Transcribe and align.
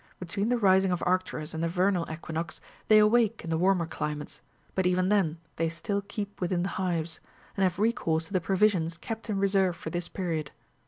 Between 0.19 0.49
the 0.49 0.57
rising 0.57 0.91
of 0.91 1.03
Arcturus 1.05 1.53
and 1.53 1.63
the 1.63 1.67
vernal 1.67 2.11
equinox, 2.11 2.59
they 2.87 2.97
awake 2.97 3.43
in 3.43 3.51
the 3.51 3.57
warmer 3.59 3.85
climates, 3.85 4.41
but 4.73 4.87
even 4.87 5.09
then 5.09 5.37
they 5.57 5.69
still 5.69 6.01
keep 6.01 6.39
^within 6.39 6.63
the 6.63 6.69
hives, 6.69 7.19
and 7.55 7.61
have 7.61 7.77
recourse 7.77 8.25
to 8.25 8.33
the 8.33 8.41
provisions 8.41 8.97
kept 8.97 9.29
in 9.29 9.37
reserve 9.37 9.75
for 9.77 9.91
this 9.91 10.09
period. 10.09 10.49